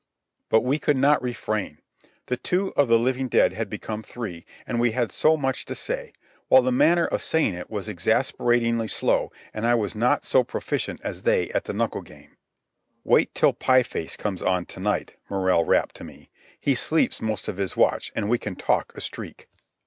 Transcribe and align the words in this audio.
But 0.49 0.61
we 0.61 0.79
could 0.79 0.97
not 0.97 1.21
refrain. 1.21 1.77
The 2.25 2.35
two 2.35 2.73
of 2.73 2.87
the 2.87 2.97
living 2.97 3.27
dead 3.27 3.53
had 3.53 3.69
become 3.69 4.01
three, 4.01 4.47
and 4.65 4.79
we 4.79 4.93
had 4.93 5.11
so 5.11 5.37
much 5.37 5.63
to 5.65 5.75
say, 5.75 6.11
while 6.47 6.63
the 6.63 6.71
manner 6.71 7.05
of 7.05 7.21
saying 7.21 7.53
it 7.53 7.69
was 7.69 7.87
exasperatingly 7.87 8.87
slow 8.87 9.31
and 9.53 9.67
I 9.67 9.75
was 9.75 9.93
not 9.93 10.23
so 10.25 10.43
proficient 10.43 11.01
as 11.03 11.21
they 11.21 11.51
at 11.51 11.65
the 11.65 11.73
knuckle 11.73 12.01
game. 12.01 12.37
"Wait 13.03 13.35
till 13.35 13.53
Pie 13.53 13.83
Face 13.83 14.17
comes 14.17 14.41
on 14.41 14.65
to 14.65 14.79
night," 14.79 15.17
Morrell 15.29 15.63
rapped 15.65 15.93
to 15.97 16.03
me. 16.03 16.31
"He 16.59 16.73
sleeps 16.73 17.21
most 17.21 17.47
of 17.47 17.57
his 17.57 17.77
watch, 17.77 18.11
and 18.15 18.27
we 18.27 18.39
can 18.39 18.55
talk 18.55 18.93
a 18.97 19.01
streak." 19.01 19.47